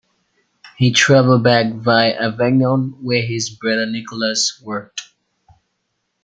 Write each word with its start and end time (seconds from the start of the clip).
He 0.77 0.91
travelled 0.93 1.43
back 1.43 1.73
via 1.73 2.19
Avignon 2.19 3.03
where 3.03 3.21
his 3.21 3.51
brother 3.51 3.85
Nicolas 3.85 4.59
worked. 4.65 5.09